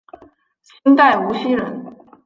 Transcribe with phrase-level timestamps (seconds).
[0.63, 1.85] 清代无锡人。